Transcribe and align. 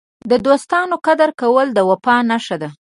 د 0.29 0.31
دوستانو 0.45 0.95
قدر 1.07 1.29
کول 1.41 1.67
د 1.73 1.79
وفا 1.89 2.15
نښه 2.29 2.55
ده. 2.61 2.69